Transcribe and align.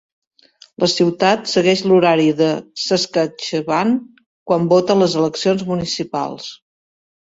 La 0.83 0.87
ciutat 0.93 1.51
segueix 1.51 1.83
l'horari 1.91 2.27
de 2.41 2.49
Saskatchewan 2.87 3.95
quan 4.49 4.69
vota 4.77 4.99
a 4.99 5.03
les 5.07 5.23
eleccions 5.25 5.71
municipals. 5.73 6.55